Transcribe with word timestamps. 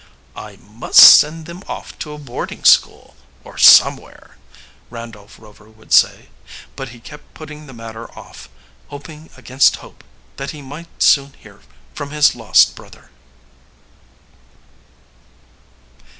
"I 0.35 0.55
must 0.55 0.97
send 0.97 1.45
them 1.45 1.61
off 1.67 1.99
to 1.99 2.11
a 2.13 2.17
boarding 2.17 2.63
school, 2.63 3.15
or 3.43 3.59
somewhere," 3.59 4.37
Randolph 4.89 5.37
Rover 5.37 5.69
would 5.69 5.93
say, 5.93 6.29
but 6.75 6.89
he 6.89 6.99
kept 6.99 7.35
putting 7.35 7.67
the 7.67 7.73
matter 7.73 8.09
off, 8.17 8.49
hoping 8.87 9.29
against 9.37 9.75
hope 9.75 10.03
that 10.37 10.49
he 10.49 10.61
might 10.63 11.03
soon 11.03 11.33
hear 11.33 11.59
from 11.93 12.09
his 12.09 12.33
lost 12.33 12.75
brother. 12.75 13.11